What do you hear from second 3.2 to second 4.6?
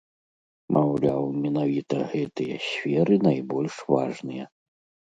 найбольш важныя.